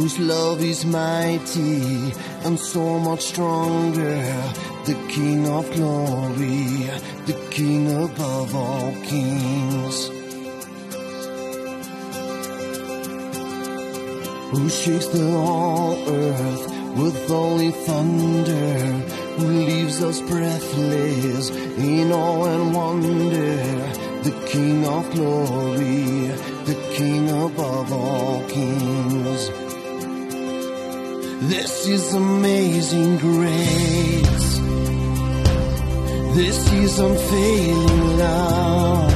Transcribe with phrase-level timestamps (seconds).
[0.00, 2.14] Whose love is mighty
[2.46, 4.16] and so much stronger?
[4.86, 6.88] The King of glory,
[7.26, 10.08] the King above all kings.
[14.52, 18.78] Who shakes the whole earth with holy thunder?
[19.36, 24.00] Who leaves us breathless in awe and wonder?
[24.22, 25.99] the King of glory,
[31.50, 34.50] This is amazing grace.
[36.36, 39.10] This is unfailing love.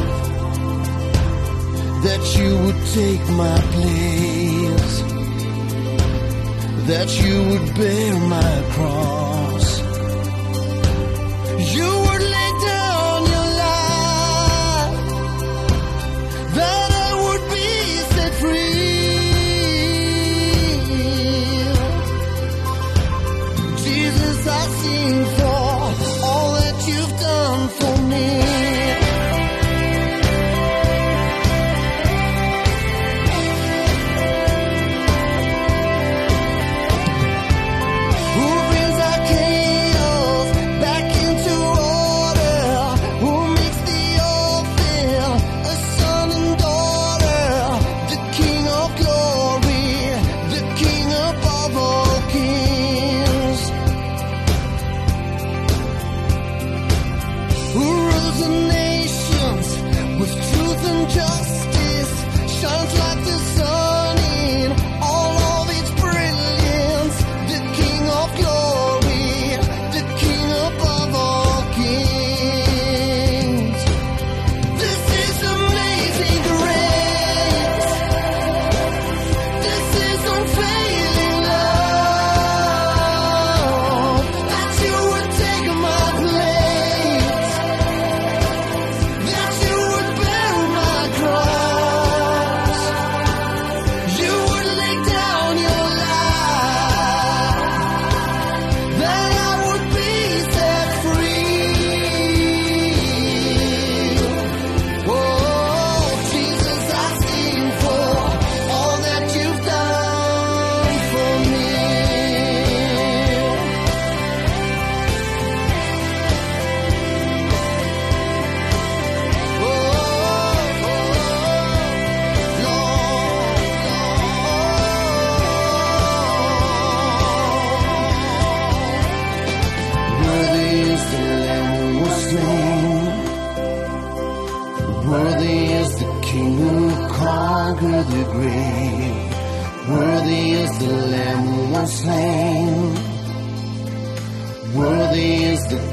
[2.02, 4.94] That you would take my place.
[6.88, 9.33] That you would bear my cross.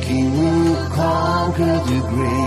[0.02, 2.41] King who conquered the grave.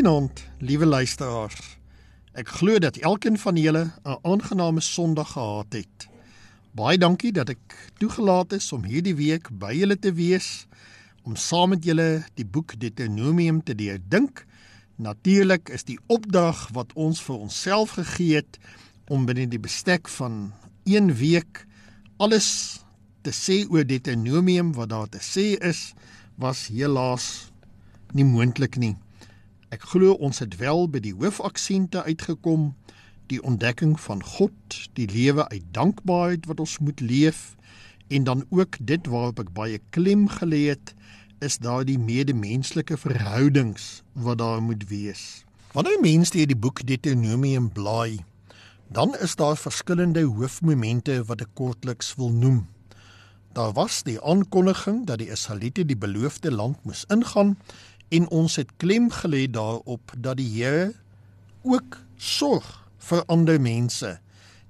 [0.00, 1.58] Goeienaand, liewe luisteraars.
[2.32, 6.08] Ek glo dat elkeen van julle 'n aangename Sondag gehad het.
[6.72, 10.66] Baie dankie dat ek toegelaat is om hierdie week by julle te wees
[11.22, 14.46] om saam met julle die boek Deuteronomium te deurdink.
[14.96, 18.58] Natuurlik is die opdrag wat ons vir onsself gegee het
[19.08, 20.52] om binne die bestek van
[20.84, 21.66] 1 week
[22.16, 22.80] alles
[23.20, 25.92] te sê oor Deuteronomium wat daar te sê is,
[26.36, 27.52] was helaas
[28.12, 28.96] nie moontlik nie.
[29.70, 32.72] Ek glo ons het wel by die hoofaksente uitgekom,
[33.30, 37.52] die ontdekking van God, die lewe uit dankbaarheid wat ons moet leef
[38.10, 40.90] en dan ook dit waarop ek baie klem gelê het,
[41.38, 45.44] is daar die medemenslike verhoudings wat daar moet wees.
[45.70, 48.18] Wanneer mense deur die boek Deuteronomium blaai,
[48.90, 52.64] dan is daar verskillende hoofmomente wat ek kortliks wil noem.
[53.54, 57.54] Daar was die aankondiging dat die Israeliete die beloofde land moes ingaan
[58.10, 60.92] en ons het klem gelê daarop dat die Here
[61.62, 62.66] ook sorg
[62.98, 64.18] vir ander mense.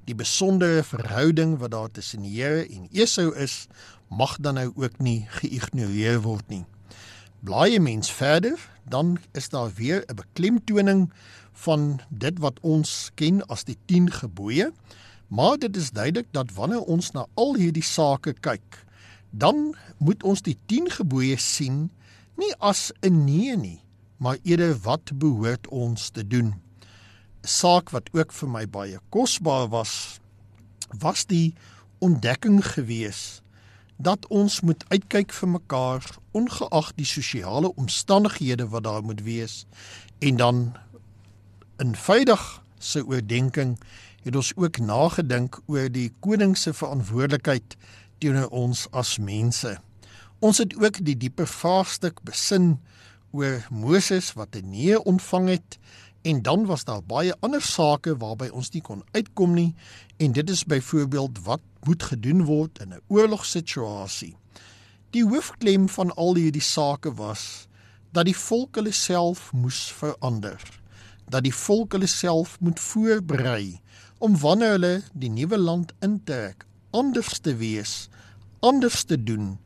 [0.04, 3.66] Die besondere verhouding wat daar tussen die Here en Esau is,
[4.08, 6.64] mag dan nou ook nie geïgnoreer word nie.
[7.40, 11.12] Blaai mens verder, dan is daar weer 'n beklemtoning
[11.52, 14.72] van dit wat ons ken as die 10 gebooie.
[15.28, 18.84] Maar dit is duidelik dat wanneer ons na al hierdie sake kyk,
[19.30, 21.90] dan moet ons die 10 gebooie sien
[22.36, 23.80] nie as 'n nee nie,
[24.16, 26.54] maar eerder wat behoort ons te doen.
[27.42, 30.20] 'n Saak wat ook vir my baie kosbaar was,
[30.98, 31.54] was die
[31.98, 33.42] ontdekking gewees
[33.96, 39.66] dat ons moet uitkyk vir mekaar ongeag die sosiale omstandighede wat daar moet wees
[40.18, 40.72] en dan
[41.78, 43.76] in veilig se oordenking
[44.24, 47.76] het ons ook nagedink oor die koning se verantwoordelikheid
[48.20, 49.78] teenoor ons as mense.
[50.40, 52.78] Ons het ook die dieper vraagstuk besin
[53.36, 55.78] oor Moses wat 'n nee ontvang het
[56.22, 59.74] en dan was daar baie ander sake waarby ons nie kon uitkom nie
[60.16, 64.36] en dit is byvoorbeeld wat moet gedoen word in 'n oorlogssituasie.
[65.10, 67.68] Die hoofklem van al hierdie sake was
[68.12, 70.80] dat die volk hulle self moes verander,
[71.28, 73.80] dat die volk hulle self moet voorberei
[74.18, 78.08] om wanneer hulle die nuwe land intrek, anders te wees,
[78.60, 79.58] anders te doen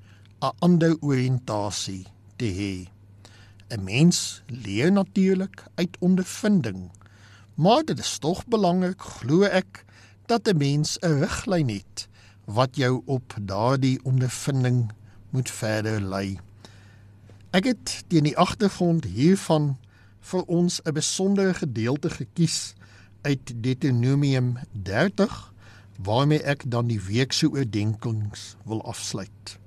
[0.42, 2.74] 'n ander oriëntasie te hê.
[3.70, 6.90] 'n Mens leer natuurlik uit ondervinding,
[7.54, 9.84] maar dit is tog belangrik glo ek
[10.26, 12.08] dat 'n mens 'n riglyn het
[12.44, 14.92] wat jou op daardie ondervinding
[15.30, 16.38] moet verder lei.
[17.50, 19.76] Ek het teen die agtergrond hiervan
[20.20, 22.74] vir ons 'n besondere gedeelte gekies
[23.22, 25.52] uit Deuteronomium 30
[26.02, 29.58] waarmee ek dan die week se oordeenkings wil afsluit.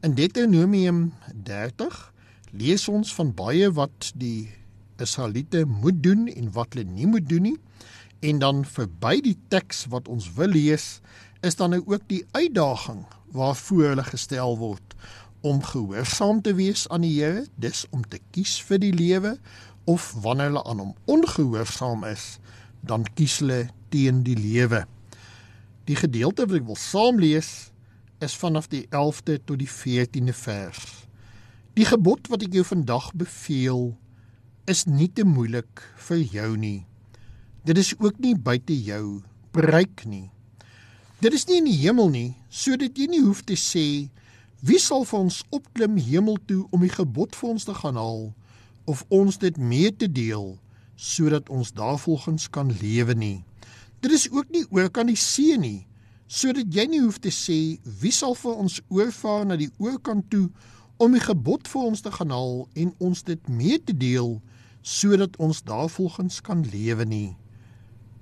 [0.00, 1.12] In Deuteronomium
[1.44, 2.12] 30
[2.56, 4.48] lees ons van baie wat die
[4.96, 7.58] Israeliete moet doen en wat hulle nie moet doen nie.
[8.24, 11.02] En dan verby die teks wat ons wil lees,
[11.44, 13.02] is dan nou ook die uitdaging
[13.36, 14.96] waarvoor hulle gestel word
[15.44, 19.34] om gehoorsaam te wees aan die Here, dis om te kies vir die lewe
[19.84, 22.38] of wanneer hulle aan hom ongehoorsaam is,
[22.80, 24.86] dan kies hulle teen die lewe.
[25.84, 27.69] Die gedeelte wat ek wil saam lees
[28.20, 30.84] is vanaf die 11de tot die 14de vers.
[31.78, 33.90] Die gebod wat ek jou vandag beveel
[34.68, 36.84] is nie te moeilik vir jou nie.
[37.64, 39.22] Dit is ook nie buite jou
[39.56, 40.28] bereik nie.
[41.20, 44.08] Dit is nie in die hemel nie, sodat jy nie hoef te sê
[44.64, 48.26] wie sal vir ons opklim hemel toe om die gebod vir ons te gaan haal
[48.88, 50.58] of ons dit mee te deel
[51.00, 53.38] sodat ons daarvolgens kan lewe nie.
[54.04, 55.86] Dit is ook nie oor kan die see nie
[56.30, 57.58] sodat jy nie hoef te sê
[58.00, 60.46] wie sal vir ons oorvaar na die oorkant toe
[61.02, 64.36] om die gebod vir ons te gaan haal en ons dit mee te deel
[64.86, 67.30] sodat ons daarvolgens kan lewe nie.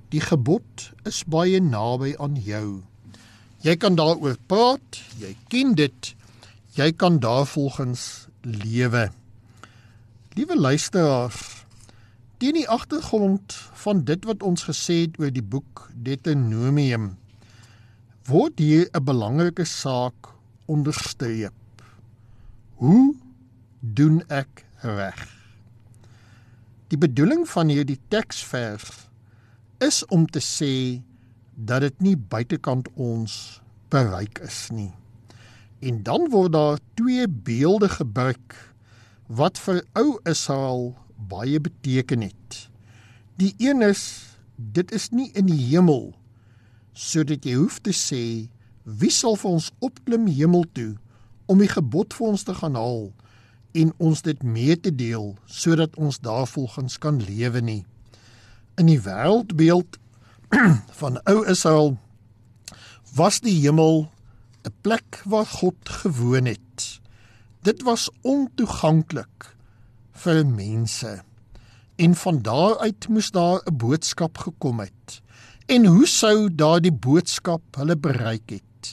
[0.08, 2.80] Die gebod is baie naby aan jou.
[3.62, 6.14] Jy kan daaroor praat, jy ken dit,
[6.80, 9.10] jy kan daarvolgens lewe.
[10.38, 11.66] Liewe luisteraars,
[12.40, 13.52] teen die agtergrond
[13.84, 17.18] van dit wat ons gesê het oor die boek Deuteronomium
[18.28, 20.28] word hier 'n belangrike saak
[20.68, 21.56] onderstreep.
[22.76, 23.16] Hoe
[23.80, 25.22] doen ek reg?
[26.88, 29.08] Die bedoeling van hierdie teksvers
[29.80, 31.00] is om te sê
[31.56, 34.92] dat dit nie buitekant ons bereik is nie.
[35.80, 38.74] En dan word daar twee beelde gebruik
[39.26, 42.68] wat vir ou Israel baie beteken het.
[43.36, 46.17] Die een is dit is nie in die hemel
[46.98, 48.48] sodat jy hoef te sê
[48.82, 50.96] wie sal vir ons opklim hemel toe
[51.46, 53.06] om die gebod vir ons te gaan haal
[53.78, 57.82] en ons dit mee te deel sodat ons daarvolgens kan lewe nie.
[58.80, 59.98] In die wêreldbeeld
[61.00, 61.94] van ou Israel
[63.14, 64.08] was die hemel
[64.66, 67.00] 'n plek waar God gewoon het.
[67.62, 69.54] Dit was ontoeganklik
[70.12, 71.22] vir mense.
[71.96, 75.22] En van daar uit moes daar 'n boodskap gekom het.
[75.68, 78.86] En hoe sou daardie boodskap hulle bereik het?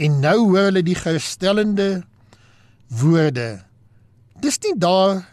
[0.00, 2.06] En nou hoor hulle die gerstellende
[3.02, 3.60] woorde.
[4.40, 5.26] Dis nie daar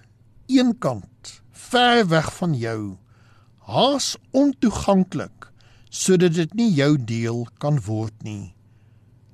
[0.51, 1.37] eenkant
[1.69, 2.81] ver weg van jou.
[3.63, 5.47] Haas ontoeganklik
[5.87, 8.51] sodat dit nie jou deel kan word nie.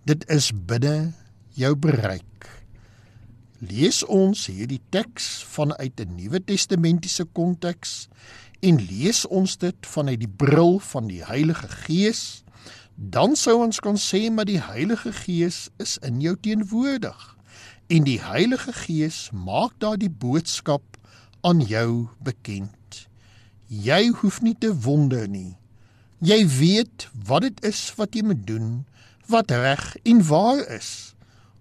[0.05, 1.15] Dit is binne
[1.57, 2.45] jou bereik.
[3.57, 8.07] Lees ons hierdie teks vanuit 'n Nuwe Testamentiese konteks
[8.63, 12.43] en lees ons dit vanuit die bril van die Heilige Gees,
[12.96, 17.34] dan sou ons kan sê maar die Heilige Gees is in jou teenwoordig
[17.91, 20.96] en die Heilige Gees maak daardie boodskap
[21.43, 23.03] aan jou bekend.
[23.67, 25.58] Jy hoef nie te wonder nie.
[26.24, 28.70] Jy weet wat dit is wat jy moet doen,
[29.27, 31.13] wat reg en waar is,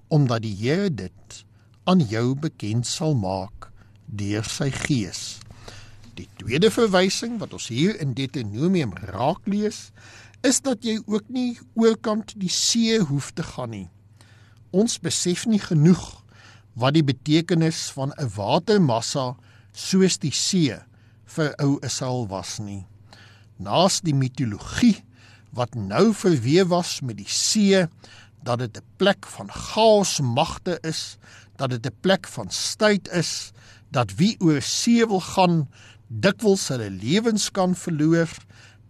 [0.09, 1.43] omdat die Here dit
[1.91, 3.73] aan jou bekend sal maak
[4.07, 5.42] deur sy Gees.
[6.23, 9.91] Die tweede verwysing wat ons hier in Deuteronomium raak lees,
[10.47, 13.89] is dat jy ook nie oorkant die see hoef te gaan nie.
[14.71, 16.23] Ons besef nie genoeg
[16.79, 19.37] wat die betekenis van 'n watermassa
[19.73, 20.79] soos die see
[21.27, 22.87] vir ou Israel was nie
[23.63, 24.97] naas die mitologie
[25.57, 27.87] wat nou verweef was met die see
[28.43, 31.19] dat dit 'n plek van chaos magte is,
[31.57, 33.53] dat dit 'n plek van stryd is,
[33.91, 35.69] dat wie oor see wil gaan
[36.13, 38.31] dikwels hulle lewens kan verloor,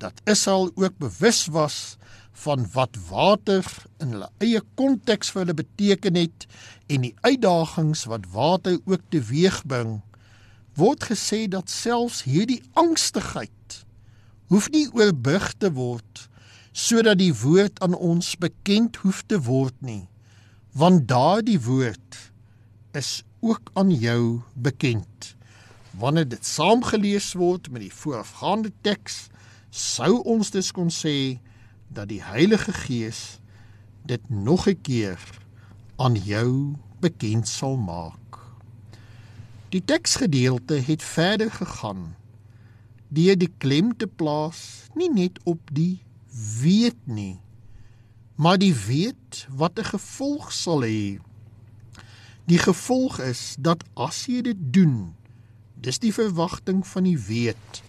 [0.03, 1.97] dat Israel ook bewus was
[2.43, 3.67] van wat water
[4.03, 6.47] in hulle eie konteks vir hulle beteken het
[6.91, 10.01] en die uitdagings wat water ook teweegbring,
[10.79, 13.83] word gesê dat selfs hierdie angstigheid
[14.53, 16.27] hoef nie oorbrug te word
[16.73, 20.07] sodat die woord aan ons bekend hoef te word nie
[20.77, 22.19] want daardie woord
[22.97, 25.35] is ook aan jou bekend
[25.99, 29.29] wanneer dit saamgelees word met die voorafgaande teks
[29.71, 31.39] sou ons dus kon sê
[31.89, 33.39] dat die Heilige Gees
[34.05, 35.21] dit nog 'n keer
[35.97, 38.39] aan jou bekend sal maak.
[39.69, 42.15] Die teksgedeelte het verder gegaan
[43.13, 46.01] deur die klem te plaas nie net op die
[46.63, 47.41] weet nie
[48.41, 51.21] maar die weet wat 'n gevolg sal hê
[52.49, 55.15] die gevolg is dat as jy dit doen
[55.83, 57.83] dis die verwagting van die weet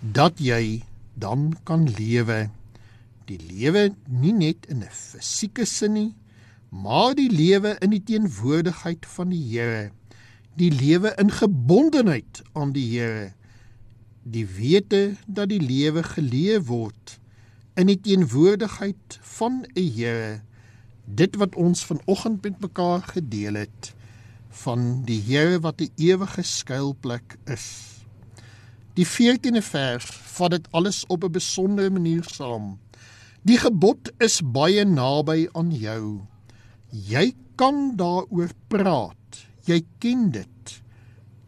[0.00, 0.82] dat jy
[1.14, 2.48] dan kan lewe.
[3.26, 6.12] Die lewe nie net in 'n fisieke sin nie
[6.72, 9.90] maar die lewe in die teenwoordigheid van die Here.
[10.56, 13.32] Die lewe in gebondenheid aan die Here.
[14.22, 17.18] Die wete dat die lewe geleef word
[17.76, 20.40] in die teenwoordigheid van 'n Here.
[21.04, 23.92] Dit wat ons vanoggend met mekaar gedeel het
[24.52, 27.66] van die Here wat 'n ewige skuilplek is.
[28.94, 30.04] Die 14de vers
[30.36, 32.78] vat dit alles op 'n besondere manier saam.
[33.42, 36.20] Die gebod is baie naby aan jou.
[36.90, 39.46] Jy kan daaroor praat.
[39.64, 40.82] Jy ken dit.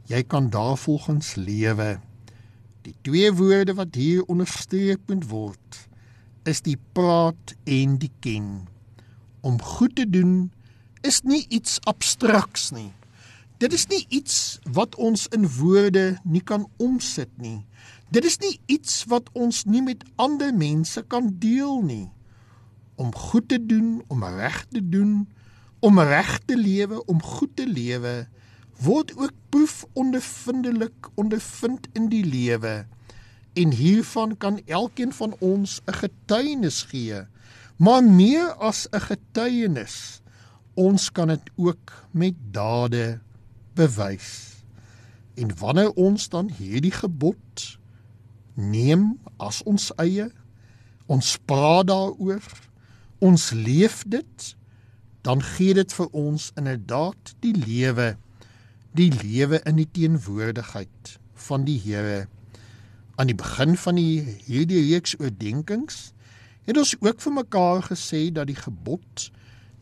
[0.06, 2.00] Jy kan daarvolgens lewe.
[2.82, 5.88] Die twee woorde wat hier onderstreep moet word
[6.44, 8.66] is die praat en die ken.
[9.40, 10.52] Om goed te doen
[11.04, 12.92] is nie iets abstraks nie.
[13.62, 17.62] Dit is nie iets wat ons in woorde nie kan omsit nie.
[18.10, 22.08] Dit is nie iets wat ons nie met ander mense kan deel nie.
[22.96, 25.24] Om goed te doen, om reg te doen,
[25.80, 28.24] om reg te lewe, om goed te lewe
[28.82, 32.84] word ook proef ondervindelik ondervind in die lewe
[33.54, 37.26] en hiervan kan elkeen van ons 'n getuienis gee
[37.76, 40.22] maar meer as 'n getuienis
[40.80, 43.18] ons kan dit ook met dade
[43.78, 44.30] bewys
[45.34, 47.64] en wanneer ons dan hierdie gebod
[48.54, 50.28] neem as ons eie
[51.10, 52.44] ons praat daaroor
[53.24, 54.50] ons leef dit
[55.24, 58.14] dan gee dit vir ons inderdaad die lewe
[58.94, 61.16] die lewe in die teenwoordigheid
[61.48, 62.26] van die Here.
[63.18, 66.12] Aan die begin van die hierdie reeks oordenkings
[66.64, 69.28] het ons ook vir mekaar gesê dat die gebod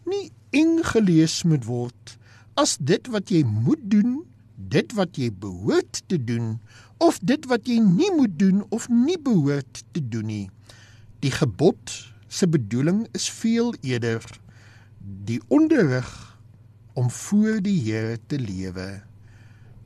[0.09, 2.17] nie eng gelees moet word
[2.61, 4.21] as dit wat jy moet doen,
[4.57, 6.59] dit wat jy behoort te doen
[7.03, 10.49] of dit wat jy nie moet doen of nie behoort te doen nie.
[11.25, 11.95] Die gebod
[12.29, 14.23] se bedoeling is veel eerder
[15.27, 16.11] die onderrig
[16.95, 19.03] om voor die Here te lewe.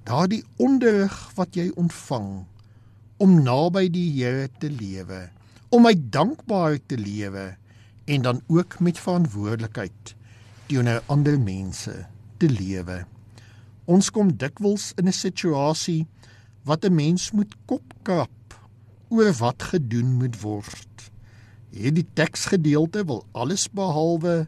[0.07, 2.45] daardie onderrig wat jy ontvang
[3.19, 5.25] om naby die Here te lewe,
[5.75, 7.57] om hy dankbaar te lewe
[8.07, 10.15] en dan ook met verantwoordelikheid
[10.67, 12.07] teenoor ander mense
[12.39, 13.05] te lewe.
[13.87, 16.07] Ons kom dikwels in 'n situasie
[16.65, 18.59] wat 'n mens moet kopkrap
[19.09, 21.11] oor wat gedoen moet word.
[21.71, 24.47] Hierdie teksgedeelte wil alles behalwe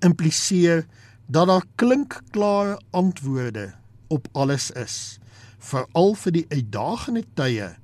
[0.00, 0.86] impliseer
[1.26, 3.74] dat daar klinkklare antwoorde
[4.08, 5.18] op alles is,
[5.58, 7.76] veral vir die uitdagende tye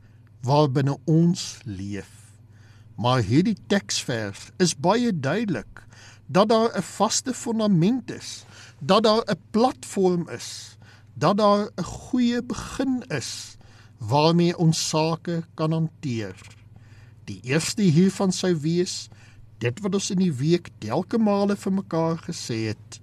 [0.43, 2.18] waarbinne ons leef.
[2.99, 5.85] Maar hierdie teksvers is baie duidelik
[6.27, 8.45] dat daar 'n vaste fondament is,
[8.79, 10.77] dat daar 'n platform is,
[11.15, 13.57] dat daar 'n goeie begin is
[13.99, 16.37] waarmee ons sake kan hanteer.
[17.25, 19.09] Die eerste hiervan sou wees
[19.59, 23.01] dit wat ons in die week telke male vir mekaar gesê het,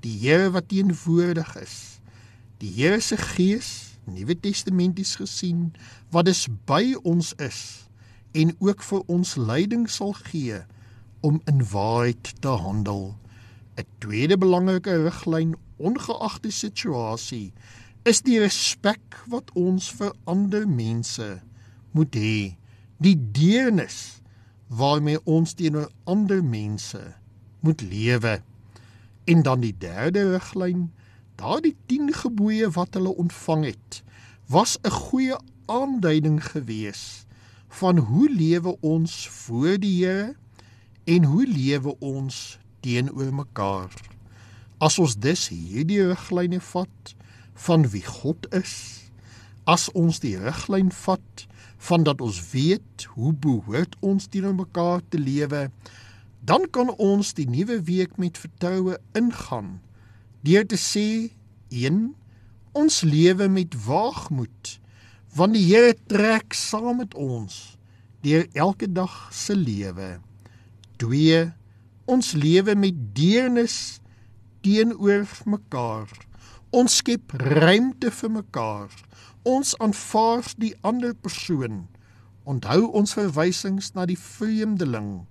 [0.00, 2.00] die Here wat teenwoordig is
[2.60, 5.70] die Here se Gees Nuwe Testamenties gesien
[6.12, 7.89] wat dis by ons is
[8.32, 10.60] en ook vir ons leiding sal gee
[11.20, 13.16] om in waarheid te handel.
[13.76, 17.52] 'n Tweede belangrike riglyn ongeag die situasie
[18.02, 21.40] is die respek wat ons vir ander mense
[21.90, 22.56] moet hê.
[23.00, 24.20] Die deernis
[24.68, 27.00] waarmee ons teenoor ander mense
[27.60, 28.42] moet lewe.
[29.24, 30.90] En dan die derde riglyn
[31.40, 34.02] Daardie 10 gebooie wat hulle ontvang het,
[34.46, 37.24] was 'n goeie aanduiding gewees
[37.78, 40.34] van hoe lewe ons voor die Here
[41.04, 43.94] en hoe lewe ons teenoor mekaar.
[44.78, 47.14] As ons dus hierdie riglyne vat
[47.66, 48.74] van wie God is,
[49.68, 51.46] as ons die riglyn vat
[51.90, 55.68] van dat ons weet hoe behoort ons teenoor mekaar te lewe,
[56.40, 59.78] dan kan ons die nuwe week met vertroue ingaan
[60.40, 61.28] deur te sê
[61.68, 61.98] 1
[62.80, 64.79] ons lewe met waagmoed
[65.34, 67.78] want die Here trek saam met ons
[68.24, 70.18] deur elke dag se lewe.
[71.00, 71.46] 2
[72.10, 74.00] ons lewe met deernis
[74.64, 76.10] teenoor mekaar.
[76.70, 78.90] Ons skep ruimte vir mekaar.
[79.46, 81.86] Ons aanvaar die ander persoon.
[82.44, 85.22] Onthou ons verwysings na die vreemdeling.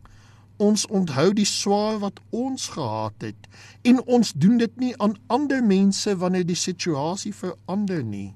[0.59, 3.47] Ons onthou die swaar wat ons gehad het
[3.87, 8.33] en ons doen dit nie aan ander mense wanneer die situasie verander nie.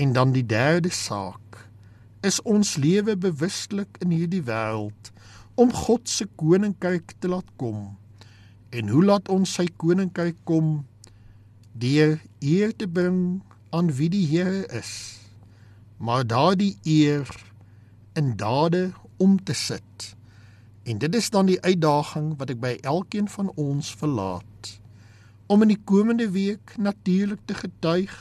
[0.00, 1.68] En dan die derde saak
[2.24, 5.10] is ons lewe bewustelik in hierdie wêreld
[5.60, 7.98] om God se koninkryk te laat kom.
[8.72, 10.86] En hoe laat ons sy koninkryk kom?
[11.76, 13.42] Deur eer te bring
[13.76, 15.20] aan wie die Here is.
[15.96, 17.28] Maar daardie eer
[18.16, 20.14] in dade om te sit.
[20.88, 24.76] En dit is dan die uitdaging wat ek by elkeen van ons verlaat
[25.50, 28.16] om in die komende week natuurlik te getuig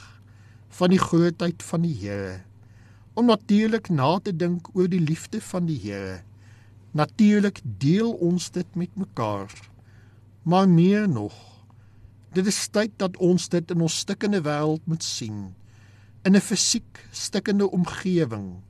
[0.69, 2.39] van die grootheid van die Here.
[3.13, 6.21] Om natuurlik na te dink oor die liefde van die Here.
[6.91, 9.53] Natuurlik deel ons dit met mekaar.
[10.43, 11.35] Maar meer nog,
[12.33, 15.53] dit is tyd dat ons dit in ons stikkende wêreld moet sien.
[16.23, 18.61] In 'n fisiek stikkende omgewing,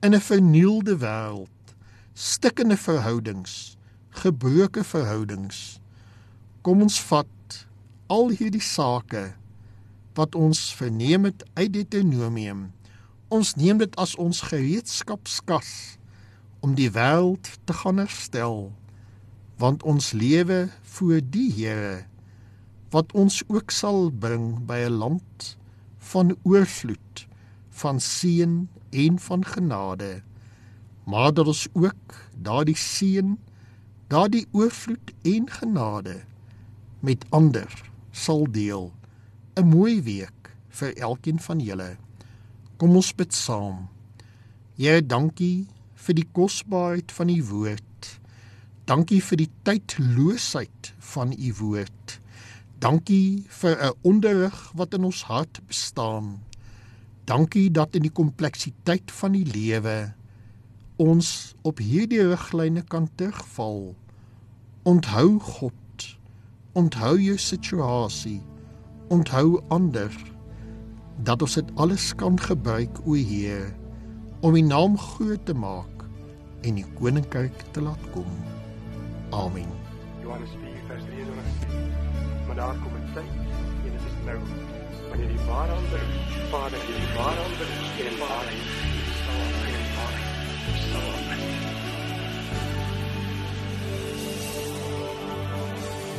[0.00, 1.62] in 'n vernielde wêreld
[2.14, 3.76] stikkende verhoudings,
[4.10, 5.80] gebroke verhoudings.
[6.62, 7.66] Kom ons vat
[8.06, 9.32] al hierdie sake
[10.18, 12.70] wat ons verneem het uit Deuteronomium.
[13.32, 15.98] Ons neem dit as ons gereedskapskas
[16.60, 18.70] om die wêreld te gaan herstel
[19.62, 22.02] want ons lewe voor die Here
[22.90, 25.56] wat ons ook sal bring by 'n land
[25.98, 27.26] van oorvloed
[27.70, 30.22] van seën en van genade
[31.04, 33.38] maar dat ons ook daardie seën,
[34.06, 36.22] daardie oorvloed en genade
[37.00, 38.92] met ander sal deel.
[39.56, 41.96] 'n Mooi week vir elkeen van julle.
[42.76, 43.88] Kom ons bid saam.
[44.76, 48.08] Here, dankie vir die kosbaarheid van u woord.
[48.88, 52.20] Dankie vir die tydloosheid van u woord.
[52.80, 56.40] Dankie vir 'n onderrig wat in ons hart bestaan.
[57.24, 60.14] Dankie dat in die kompleksiteit van die lewe
[60.96, 63.94] ons op hierdie riglyne kan terugval.
[64.82, 66.18] Onthou God.
[66.72, 68.51] Onthou jou situasie.
[69.12, 70.08] Onthou ander
[71.20, 73.74] dat ons dit alles kan gebruik o Heer
[74.40, 76.06] om U naam groot te maak
[76.64, 78.30] en die koninkryk te laat kom.
[79.30, 79.68] Amen.
[80.22, 82.46] Johannes 4 vers 23.
[82.46, 83.32] Maar daar kom 'n tyd
[83.84, 84.38] en dit is nou
[85.08, 85.76] wanneer die ware
[86.50, 87.44] Vader die ware
[88.08, 88.62] en waarheid
[89.24, 89.42] sal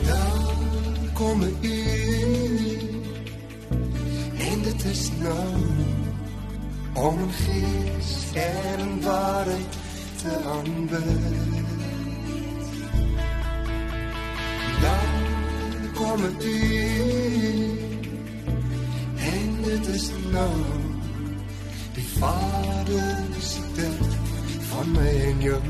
[0.06, 1.83] Dan kom u en
[5.24, 9.78] dit is nou om in gees en in waarheid
[10.16, 11.04] te aanbid.
[14.82, 16.64] Dan kom het u
[19.16, 20.56] en dit is nou
[21.94, 23.90] die Vader siekte
[24.70, 25.62] van my en jou.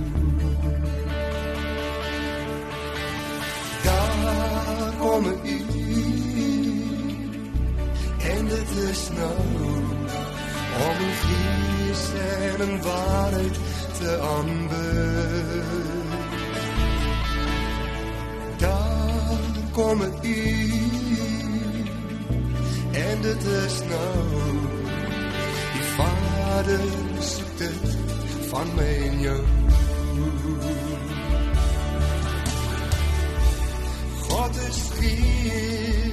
[3.84, 5.63] Daar kom het u
[8.66, 9.10] het is
[10.88, 13.58] om een vries en een waarheid
[14.00, 15.64] te ambten,
[18.58, 19.40] dan
[19.72, 20.24] komt het
[22.92, 24.52] en het is nou.
[25.74, 26.80] Die vader
[27.20, 27.98] zoekt het
[28.50, 29.52] van mijn jeugd.
[34.28, 36.13] God is hier.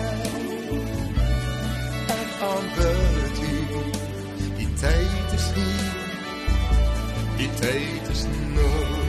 [7.61, 7.67] u.
[7.67, 9.00] Die